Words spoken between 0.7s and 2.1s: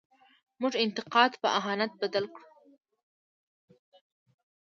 انتقاد په اهانت